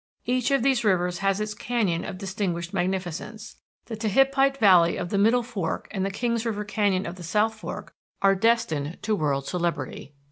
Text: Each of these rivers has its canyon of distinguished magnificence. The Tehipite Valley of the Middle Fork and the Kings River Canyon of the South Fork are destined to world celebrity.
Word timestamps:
Each 0.25 0.49
of 0.49 0.63
these 0.63 0.83
rivers 0.83 1.19
has 1.19 1.39
its 1.39 1.53
canyon 1.53 2.03
of 2.05 2.17
distinguished 2.17 2.73
magnificence. 2.73 3.55
The 3.85 3.95
Tehipite 3.95 4.57
Valley 4.57 4.97
of 4.97 5.09
the 5.09 5.19
Middle 5.19 5.43
Fork 5.43 5.87
and 5.91 6.03
the 6.03 6.09
Kings 6.09 6.43
River 6.43 6.63
Canyon 6.65 7.05
of 7.05 7.17
the 7.17 7.21
South 7.23 7.53
Fork 7.53 7.93
are 8.19 8.33
destined 8.33 8.97
to 9.03 9.15
world 9.15 9.45
celebrity. 9.45 10.15